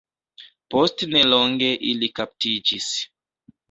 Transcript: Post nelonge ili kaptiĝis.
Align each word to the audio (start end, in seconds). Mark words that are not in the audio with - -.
Post 0.75 1.05
nelonge 1.13 1.71
ili 1.93 2.13
kaptiĝis. 2.23 2.93